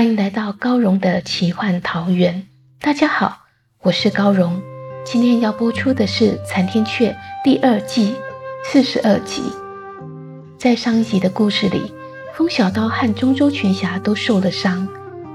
[0.00, 2.46] 欢迎来到高荣的奇幻桃源。
[2.80, 3.40] 大家好，
[3.82, 4.58] 我是高荣。
[5.04, 7.10] 今天要播出的是《残天阙》
[7.44, 8.14] 第二季
[8.64, 9.42] 四十二集。
[10.56, 11.92] 在上一集的故事里，
[12.32, 14.88] 风小刀和中州群侠都受了伤，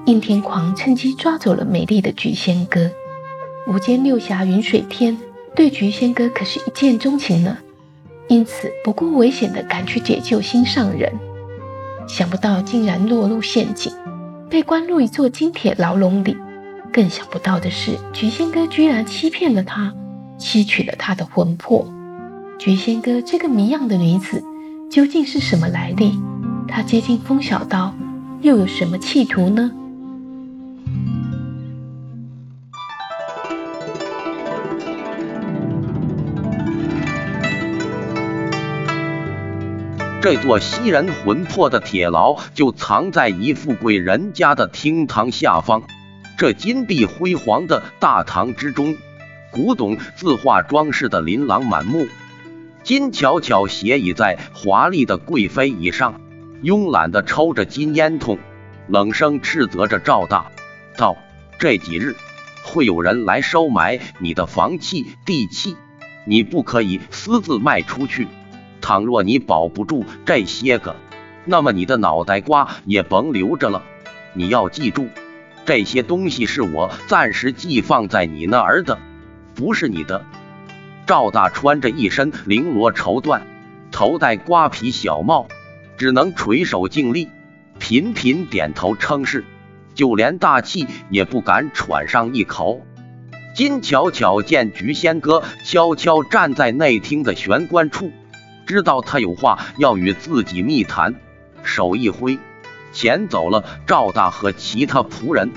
[0.07, 2.89] 应天狂趁机抓走了美丽的菊仙歌。
[3.67, 5.15] 五间六侠云水天
[5.55, 7.55] 对菊仙歌可是一见钟情呢，
[8.27, 11.13] 因此不顾危险的赶去解救心上人。
[12.07, 13.93] 想不到竟然落入陷阱。
[14.55, 16.37] 被关入一座金铁牢笼里，
[16.93, 19.93] 更想不到的是，菊仙哥居然欺骗了他，
[20.37, 21.85] 吸取了他的魂魄。
[22.57, 24.41] 菊仙哥这个谜样的女子，
[24.89, 26.17] 究竟是什么来历？
[26.69, 27.93] 她接近风小刀，
[28.39, 29.69] 又有什么企图呢？
[40.25, 45.83] 这座吸人魂魄的铁牢就藏在一富贵人家的厅堂下方。
[46.35, 48.97] 这金碧辉煌的大堂之中，
[49.51, 52.07] 古董字画装饰的琳琅满目。
[52.81, 56.19] 金巧巧斜倚在华丽的贵妃椅上，
[56.63, 58.39] 慵懒地抽着金烟筒，
[58.87, 60.47] 冷声斥责着赵大
[60.97, 61.17] 道
[61.59, 62.15] ：“这几日
[62.63, 65.77] 会有人来收买你的房契地契，
[66.25, 68.27] 你不可以私自卖出去。”
[68.85, 70.95] 倘若你保不住这些个，
[71.43, 73.81] 那么你的脑袋瓜也甭留着了。
[74.33, 75.07] 你要记住，
[75.65, 78.99] 这些东西是我暂时寄放在你那儿的，
[79.55, 80.23] 不是你的。
[81.07, 83.41] 赵大穿着一身绫罗绸缎，
[83.91, 85.47] 头戴瓜皮小帽，
[85.97, 87.29] 只能垂手敬立，
[87.79, 89.45] 频频点头称是，
[89.95, 92.85] 就连大气也不敢喘上一口。
[93.55, 98.11] 金巧巧见菊仙哥悄悄站在内厅的玄关处。
[98.65, 101.15] 知道他有话要与自己密谈，
[101.63, 102.39] 手一挥，
[102.93, 105.51] 遣走了赵大和其他仆人。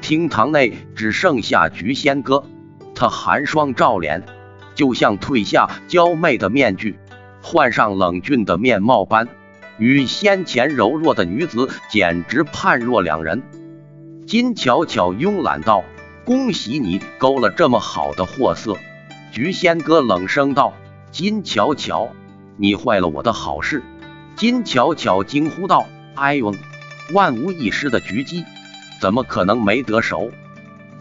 [0.00, 2.44] 厅堂内只剩下菊仙哥，
[2.94, 4.22] 他寒霜照脸，
[4.74, 6.98] 就像褪下娇媚的面具，
[7.42, 9.28] 换上冷峻的面貌般，
[9.78, 13.42] 与先前柔弱的女子简直判若两人。
[14.26, 15.84] 金巧巧慵懒道
[16.24, 18.76] ：“恭喜你勾了这么好的货色。”
[19.32, 20.74] 菊仙哥冷声道
[21.12, 22.10] ：“金巧巧。”
[22.56, 23.82] 你坏了我的好事！
[24.36, 26.54] 金巧巧惊呼道：“哎呦，
[27.12, 28.44] 万无一失的菊姬，
[29.00, 30.30] 怎么可能没得手？”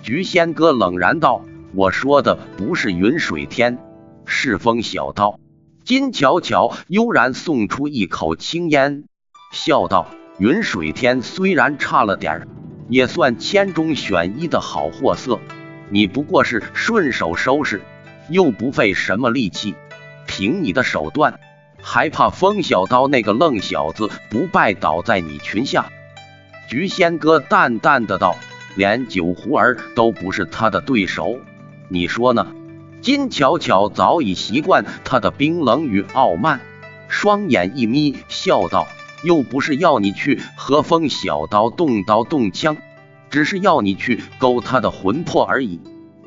[0.01, 3.77] 菊仙哥冷然道：“我说的不是云水天，
[4.25, 5.39] 是风小刀。”
[5.85, 9.03] 金巧巧悠然送出一口青烟，
[9.51, 10.07] 笑道
[10.39, 12.47] ：“云水天虽然差了点儿，
[12.89, 15.39] 也算千中选一的好货色。
[15.89, 17.81] 你不过是顺手收拾，
[18.29, 19.75] 又不费什么力气。”
[20.35, 21.39] 凭你的手段，
[21.79, 25.91] 还怕风小刀那个愣小子不拜倒在你裙下？
[26.67, 28.35] 菊仙哥淡淡的道
[28.73, 31.37] ：“连九狐儿都不是他的对手，
[31.87, 32.47] 你说呢？”
[32.99, 36.61] 金巧巧早已习惯他的冰冷与傲慢，
[37.07, 38.87] 双眼一眯，笑道
[39.21, 42.77] ：“又不是要你去和风小刀动刀动枪，
[43.29, 45.79] 只是要你去勾他的魂魄而已。”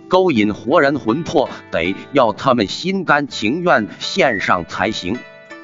[0.08, 5.18] 勾引活人魂魄，得要他们心甘情愿献上才行。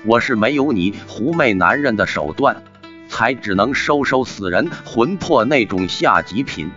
[0.04, 2.64] 我是没有你狐媚男人的手段，
[3.08, 6.70] 才只能收收死人魂魄那种下极品。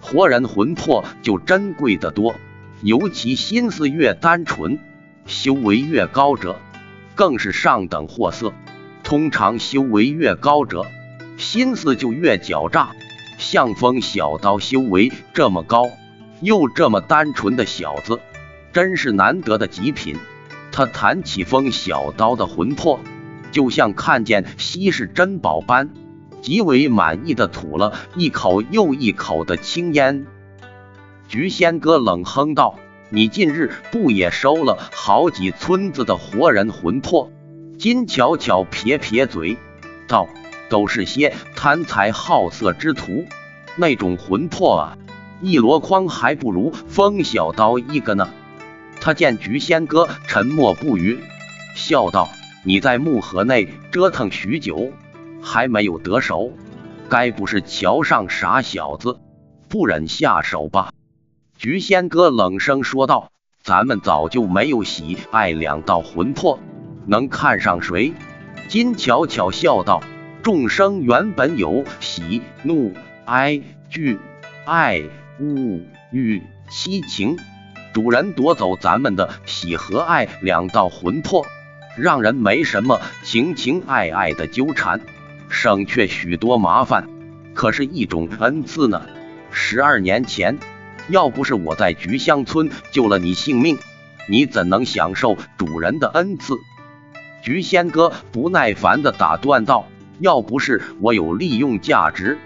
[0.00, 2.34] 活人魂魄就珍贵的多，
[2.82, 4.80] 尤其心思越单纯，
[5.26, 6.56] 修为越高者，
[7.14, 8.52] 更是上等货色。
[9.04, 10.84] 通常修为越高者，
[11.36, 12.90] 心思就越狡诈。
[13.38, 15.88] 像风小刀修为这么高。
[16.42, 18.20] 又这么单纯的小子，
[18.72, 20.16] 真是难得的极品。
[20.72, 22.98] 他弹起风小刀的魂魄，
[23.52, 25.90] 就像看见稀世珍宝般，
[26.40, 30.26] 极为满意的吐了一口又一口的青烟。
[31.28, 32.78] 菊仙哥冷哼道
[33.10, 37.30] ：“你近日不也收了好几村子的活人魂魄？”
[37.78, 39.56] 金巧巧撇撇嘴
[40.08, 40.28] 道
[40.68, 43.26] ：“都是些贪财好色之徒，
[43.76, 44.98] 那种魂魄啊。”
[45.42, 48.30] 一箩筐还不如风小刀一个呢。
[49.00, 51.18] 他见菊仙哥沉默不语，
[51.74, 52.28] 笑道
[52.64, 54.92] ：“你在木盒内折腾许久，
[55.42, 56.52] 还没有得手，
[57.08, 59.18] 该不是瞧上傻小子，
[59.68, 60.92] 不忍下手吧？”
[61.58, 63.32] 菊仙哥冷声说道
[63.64, 66.60] ：“咱们早就没有喜爱两道魂魄，
[67.06, 68.14] 能看上谁？”
[68.68, 70.00] 金巧巧笑道
[70.44, 73.60] ：“众生原本有喜怒哀
[73.90, 74.18] 惧
[74.64, 75.02] 爱
[75.42, 77.36] 物欲七情。”
[77.92, 81.44] 主人夺走咱们的喜和爱两道魂魄，
[81.98, 85.02] 让人没什么情情爱爱的纠缠，
[85.50, 87.06] 省却许多麻烦，
[87.52, 89.02] 可是一种恩赐呢。
[89.50, 90.58] 十二年前，
[91.08, 93.76] 要不是我在菊香村救了你性命，
[94.26, 96.54] 你怎能享受主人的恩赐？
[97.42, 99.86] 菊仙哥不耐烦的打断道
[100.18, 102.38] ：“要不是我有利用价值，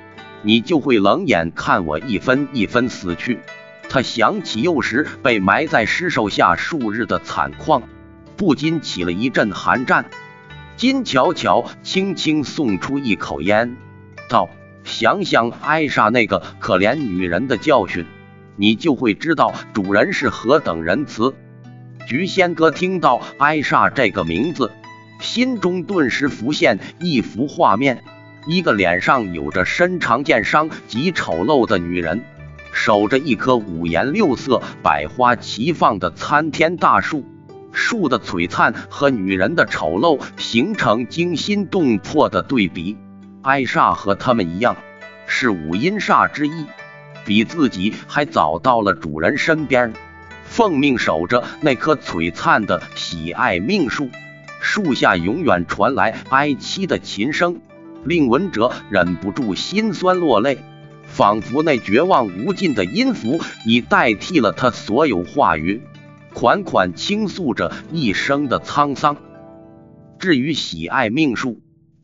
[0.42, 3.40] 你就会冷眼看我一分一分死去。”
[3.88, 7.84] 他想起幼时被埋在尸首下数日的惨况，
[8.36, 10.06] 不禁起了一阵寒战。
[10.76, 13.76] 金巧巧轻轻送出一口烟，
[14.28, 14.50] 道
[14.82, 18.04] ：“想想艾莎那个可怜女人的教训，
[18.56, 21.34] 你就会知道主人是何等仁慈。”
[22.06, 24.72] 菊仙哥听到艾莎这个名字，
[25.20, 28.02] 心中顿时浮现一幅画面：
[28.46, 32.22] 一个脸上有着身长剑伤、极丑陋的女人。
[32.72, 37.24] 守着一棵五颜六色、百花齐放的参天大树，
[37.72, 42.98] 树的璀璨和女人的丑陋形成惊心动魄的对比。
[43.40, 44.76] 艾莎和他们一样，
[45.26, 46.66] 是五阴煞之一，
[47.24, 49.94] 比自己还早到了主人身边，
[50.44, 54.10] 奉命守着那棵璀璨的喜爱命树。
[54.60, 57.60] 树下永远传来哀凄的琴声，
[58.06, 60.58] 令闻者忍不住心酸落泪。
[61.08, 65.80] 仿佛那绝望无尽的音符已代替了他所有话语，
[66.34, 69.16] 款款倾诉着一生的沧桑。
[70.18, 71.60] 至于喜爱命数，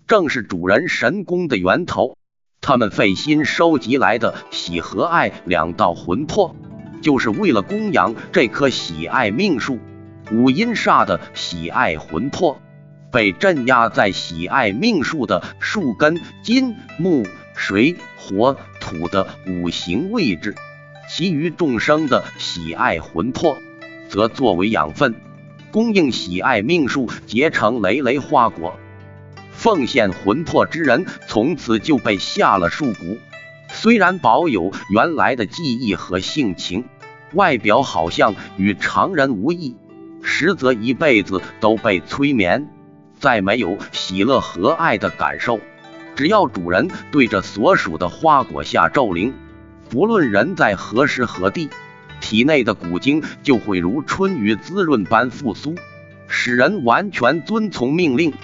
[0.06, 2.16] 正是主人神功的源头。
[2.60, 6.54] 他们费心收集来的喜和爱两道魂魄，
[7.00, 9.80] 就是为了供养这棵喜爱命数。
[10.30, 12.62] 五阴煞的喜爱魂魄
[13.12, 17.24] 被镇压在喜爱命数的树根金木。
[17.54, 20.54] 水火土的五行位置，
[21.08, 23.58] 其余众生的喜爱魂魄，
[24.08, 25.14] 则作为养分，
[25.70, 28.80] 供应喜爱命数结成累累花果。
[29.52, 33.18] 奉献魂魄之人，从此就被下了树蛊。
[33.68, 36.86] 虽然保有原来的记忆和性情，
[37.34, 39.76] 外表好像与常人无异，
[40.22, 42.68] 实则一辈子都被催眠，
[43.22, 45.60] 再没有喜乐和爱的感受。
[46.16, 49.32] 只要主人对着所属的花果下咒灵，
[49.88, 51.70] 不论人在何时何地，
[52.20, 55.76] 体内的古精就会如春雨滋润般复苏，
[56.26, 58.34] 使人完全遵从命令。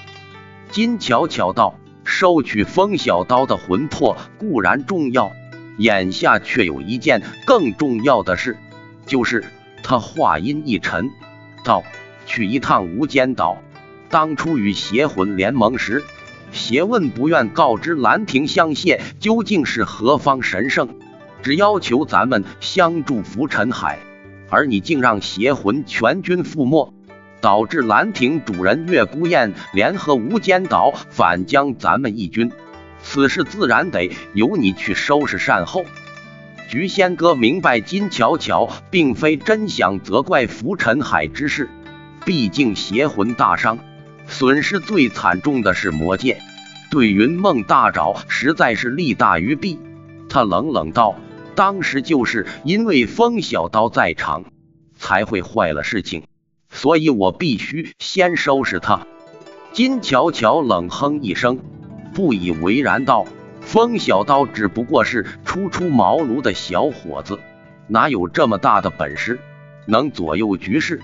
[0.70, 5.32] 金巧巧道：“收取风小刀的魂魄固然重要，
[5.76, 8.56] 眼下却有一件更重要的事，
[9.06, 9.44] 就是
[9.82, 11.10] 他话音一沉，
[11.64, 11.82] 道：
[12.26, 13.60] 去一趟无间岛。
[14.10, 16.04] 当初与邪魂联盟时。”
[16.50, 20.88] 邪问不愿告知兰亭香榭究竟是何方神圣，
[21.42, 23.98] 只要求咱们相助浮尘海，
[24.48, 26.94] 而你竟让邪魂全军覆没，
[27.42, 32.50] 导致兰亭主人月孤雁联合无间岛反将咱们一军，
[33.02, 35.84] 此事自然得由你去收拾善后。
[36.70, 41.68] 菊仙哥明白金巧巧并非真想责怪浮尘海之事，
[42.24, 43.78] 毕竟邪魂大伤。
[44.28, 46.40] 损失最惨重的是魔剑，
[46.90, 49.78] 对云梦大爪实在是利大于弊。
[50.28, 51.16] 他冷冷道
[51.56, 54.44] ：“当时就是因为风小刀在场，
[54.96, 56.24] 才会坏了事情，
[56.70, 59.06] 所以我必须先收拾他。”
[59.72, 61.58] 金巧巧冷哼一声，
[62.14, 63.26] 不以为然道
[63.60, 67.38] ：“风小刀只不过是初出茅庐的小伙子，
[67.86, 69.38] 哪有这么大的本事，
[69.86, 71.00] 能左右局势？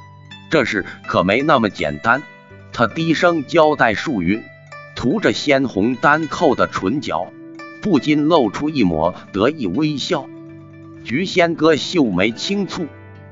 [0.50, 2.22] 这事可没那么简单。”
[2.76, 4.42] 他低声交代数语，
[4.96, 7.28] 涂着鲜红丹扣的唇角
[7.80, 10.26] 不禁露出一抹得意微笑。
[11.04, 12.88] 菊仙哥秀眉轻蹙，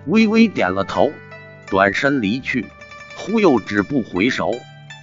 [0.06, 1.10] 微微点了头，
[1.66, 2.66] 转身离去。
[3.16, 4.52] 忽又止步回首，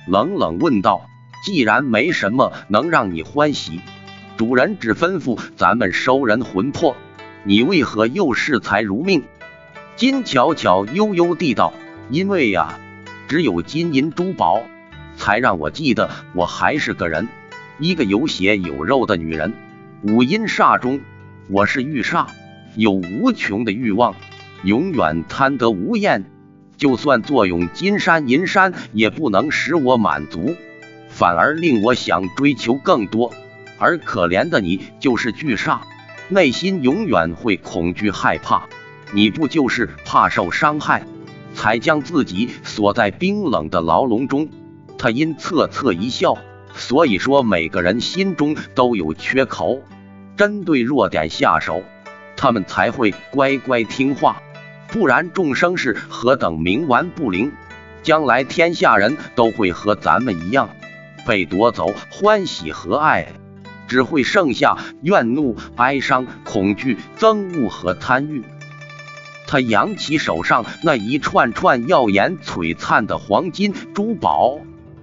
[0.08, 1.10] 冷冷问道
[1.44, 3.82] ：“既然没什么能让你欢喜，
[4.38, 6.96] 主人只吩咐咱们收人魂魄，
[7.44, 9.22] 你为何又视财如命？”
[9.98, 11.74] 金巧巧悠悠地道
[12.10, 12.80] ：“因为呀。”
[13.30, 14.64] 只有金银珠宝，
[15.16, 17.28] 才让我记得我还是个人，
[17.78, 19.54] 一个有血有肉的女人。
[20.02, 21.00] 五阴煞中，
[21.48, 22.26] 我是玉煞，
[22.76, 24.16] 有无穷的欲望，
[24.64, 26.26] 永远贪得无厌。
[26.76, 30.56] 就算坐拥金山银山，也不能使我满足，
[31.08, 33.32] 反而令我想追求更多。
[33.78, 35.82] 而可怜的你，就是巨煞，
[36.30, 38.64] 内心永远会恐惧害怕。
[39.14, 41.06] 你不就是怕受伤害，
[41.60, 44.48] 才将自己锁在冰冷的牢笼中？
[44.98, 46.38] 他因侧侧一笑，
[46.74, 49.82] 所以说每个人心中都有缺口，
[50.38, 51.84] 针对弱点下手，
[52.38, 54.42] 他们才会乖乖听话。
[54.88, 57.52] 不然众生是何等冥顽不灵，
[58.04, 60.70] 将来天下人都会和咱们一样
[61.28, 63.34] 被夺走欢喜和爱，
[63.86, 68.46] 只会剩下怨怒、哀伤、恐惧、憎恶和贪欲。
[69.50, 74.60] 他扬起手上那一串串耀眼璀璨的黄金珠宝，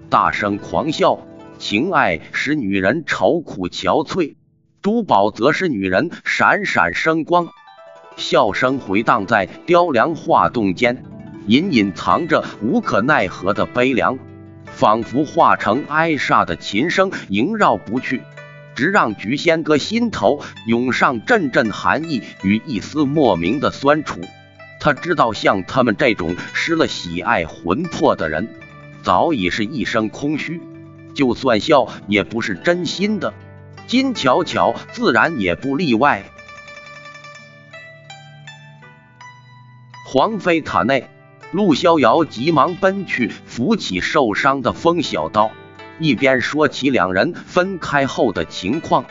[0.09, 1.19] 大声狂笑。
[1.59, 4.37] 情爱使女人愁苦憔悴，
[4.83, 7.49] 珠宝则使女人闪闪生光。
[8.17, 11.03] 笑声回荡在雕梁画栋间，
[11.49, 14.17] 隐隐藏着无可奈何的悲凉，
[14.67, 18.23] 仿佛化成哀煞的琴声萦绕不去，
[18.77, 24.21] 直让菊仙哥心头涌上阵阵寒意与一丝莫名的酸楚。
[24.81, 28.49] 他知道，像他们这种失了喜爱魂魄的人，
[29.03, 30.61] 早已是一生空虚，
[31.15, 33.35] 就算笑也不是真心的。
[33.87, 36.25] 金巧巧自然也不例外。
[40.05, 41.09] 黄飞塔内，
[41.53, 45.51] 陆逍遥急忙奔去扶起受伤的风小刀，
[45.99, 49.05] 一边说起两人分开后的情况。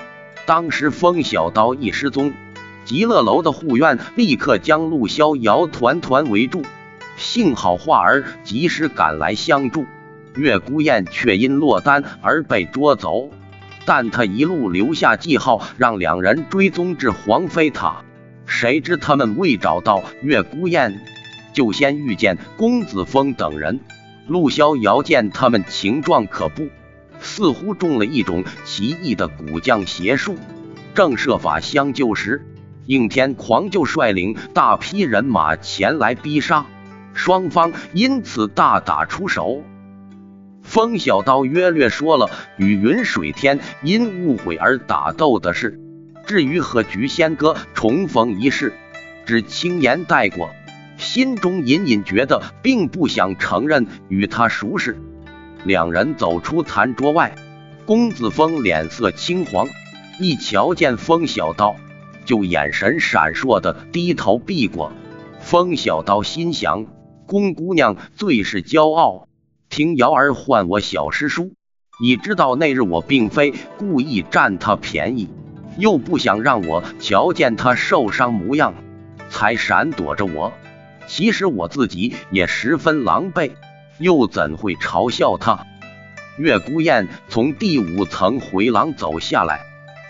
[0.46, 2.34] 当时风小刀一失踪，
[2.86, 6.62] 极乐楼的护院立刻将陆逍遥团团围住。
[7.18, 9.86] 幸好画儿及时赶来相助，
[10.36, 13.30] 月孤雁却因落单而被捉走，
[13.86, 18.04] 但他一路留下记号，让两人追踪至黄飞塔。
[18.46, 21.02] 谁知他们未找到月孤雁，
[21.54, 23.80] 就先遇见公子峰等人。
[24.28, 26.68] 陆逍遥见他们情状可怖，
[27.20, 30.36] 似乎中了一种奇异的古将邪术，
[30.94, 32.46] 正设法相救时，
[32.86, 36.66] 应天狂就率领大批人马前来逼杀，
[37.14, 39.64] 双方因此大打出手。
[40.62, 45.80] 风小刀约略说了与云水天因误会而打斗的事。
[46.26, 48.74] 至于和菊仙哥重逢一事，
[49.28, 50.50] 只轻言带过，
[50.98, 54.98] 心中隐隐觉得并不想承认与他熟识。
[55.64, 57.36] 两人走出餐桌外，
[57.86, 59.68] 公子峰脸色青黄，
[60.20, 61.76] 一瞧见风小刀，
[62.26, 64.92] 就眼神闪烁的低头避过。
[65.40, 66.86] 风小刀心想：
[67.28, 69.28] 宫姑娘最是骄傲，
[69.70, 71.54] 听瑶儿唤我小师叔，
[72.02, 75.30] 你知道那日我并非故意占她便宜。
[75.78, 78.76] 又不想让我瞧见他受伤模样，
[79.30, 80.54] 才闪躲着我。
[81.06, 83.52] 其实我自己也十分狼狈，
[84.00, 85.66] 又怎会嘲笑他？
[86.38, 89.66] 月孤雁从第五层回廊走下来，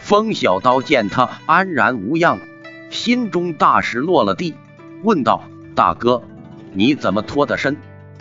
[0.06, 2.40] 风小刀见他安然无恙，
[2.92, 4.54] 心中大石落了地，
[5.02, 6.22] 问道：“大哥，
[6.74, 7.76] 你怎么脱的身？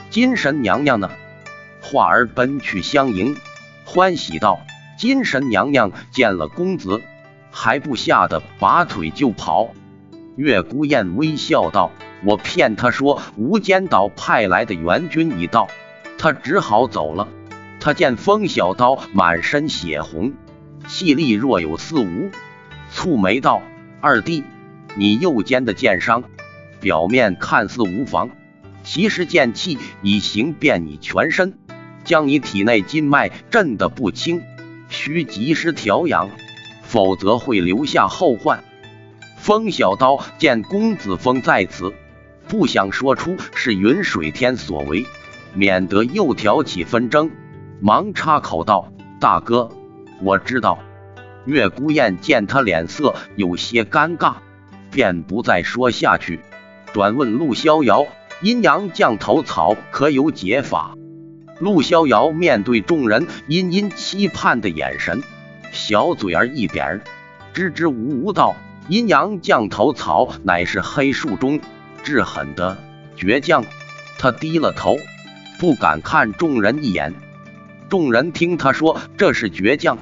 [0.08, 1.10] 金神娘娘呢？”
[1.84, 3.36] 画儿奔去相迎，
[3.84, 4.60] 欢喜道
[4.96, 7.02] ：“金神娘娘见了公子。”
[7.52, 9.68] 还不吓得拔腿就跑。
[10.36, 11.90] 月孤雁微笑道
[12.24, 15.68] ：“我骗他说无间岛派来的援军已到，
[16.16, 17.28] 他只好走了。”
[17.78, 20.32] 他见风小刀满身血红，
[20.84, 22.30] 气力若有似无，
[22.92, 23.62] 蹙眉道
[24.00, 24.44] ：“二弟，
[24.94, 26.24] 你右肩的剑伤，
[26.80, 28.30] 表面看似无妨，
[28.82, 31.58] 其实剑气已行遍你全身，
[32.04, 34.42] 将你体内筋脉震得不轻，
[34.88, 36.30] 需及时调养。”
[36.86, 38.62] 否则会留下后患。
[39.36, 41.92] 风小刀见公子峰在此，
[42.46, 45.04] 不想说出是云水天所为，
[45.54, 47.32] 免得又挑起纷争，
[47.80, 49.70] 忙插口道：“大哥，
[50.23, 50.78] 我知道。”
[51.47, 54.37] 月孤雁见他脸色有些尴尬，
[54.90, 56.40] 便不再说下去，
[56.92, 58.06] 转问陆逍遥
[58.40, 60.97] ：“阴阳降头草可有解法？”
[61.61, 65.23] 陆逍遥面对众人殷殷期盼的眼神。
[65.71, 67.02] 小嘴儿一点，
[67.52, 68.56] 支支吾吾道
[68.88, 71.61] ：“阴阳降头草乃是黑树中
[72.02, 72.78] 至狠的
[73.16, 73.64] 绝将。”
[74.18, 74.97] 他低了头，
[75.59, 77.12] 不敢看众人一眼。
[77.94, 79.98] 众人听他说这是倔强，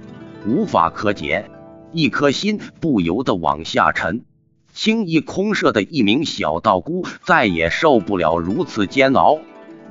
[0.46, 1.50] 无法可解，
[1.92, 4.24] 一颗心不由得往下沉。
[4.72, 9.40] 轻易空设的一名小道姑再也受不了如此煎熬，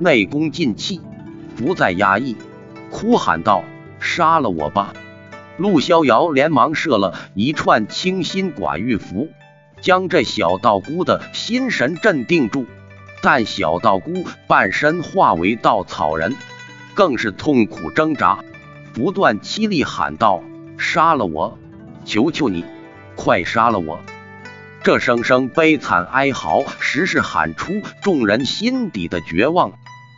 [0.00, 1.00] 内功尽弃，
[1.56, 2.36] 不再压抑，
[2.90, 3.62] 哭喊道
[4.02, 4.94] ：“杀了我吧！”
[5.56, 9.28] 陆逍遥连忙设了一串清心寡欲符，
[9.80, 12.66] 将这小道姑的心神镇定住。
[13.22, 16.34] 但小道姑半身化为稻草人，
[16.94, 18.38] 更是痛苦挣扎，
[18.92, 20.42] 不断凄厉喊道
[20.76, 21.58] ：“杀了我！
[22.04, 22.64] 求求你，
[23.16, 24.00] 快杀了我！”
[24.84, 29.72] 这声声悲惨哀嚎，实是喊出众人心底的绝望。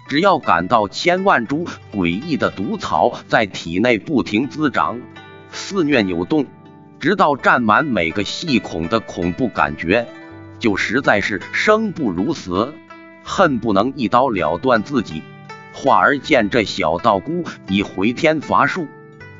[0.08, 5.00] 只要感到千万株诡异的毒草在体内不停滋长、
[5.50, 6.46] 肆虐扭动，
[7.00, 10.06] 直到占满每个细孔的恐怖感觉，
[10.58, 12.74] 就实在是生不如死。
[13.22, 15.22] 恨不能一刀了断自己。
[15.74, 18.86] 华儿见这小道姑已回天乏术，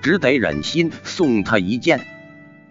[0.03, 2.05] 只得忍心送他一剑。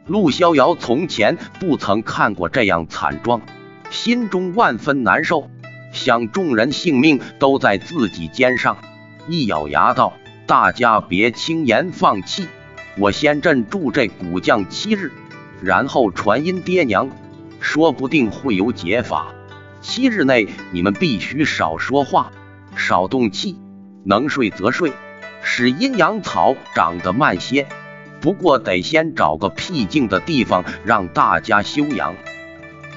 [0.05, 3.41] 陆逍遥从前不曾看过这样惨状，
[3.89, 5.49] 心中万分难受，
[5.93, 8.77] 想众人性命都在自己肩上，
[9.29, 10.13] 一咬牙道
[10.45, 12.49] ：“大家别轻言放弃，
[12.97, 15.13] 我先镇住这古将七日，
[15.61, 17.09] 然后传音爹娘，
[17.61, 19.27] 说不定会有解法。”
[19.81, 22.31] 七日内，你们必须少说话，
[22.85, 23.57] 少动气，
[24.03, 24.91] 能睡则睡，
[25.41, 27.65] 使阴阳草长得慢些。
[28.19, 32.13] 不过得先找个僻静的地方让大家休养。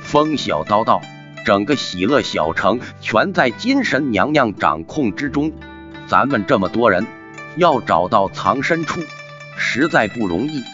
[0.03, 1.03] 风小刀道
[1.47, 5.53] ：“整个喜乐小城全在金神娘娘掌控之中，
[6.09, 7.07] 咱们这么多人，
[7.55, 9.01] 要找到藏身处，
[9.57, 10.65] 实在不容易。”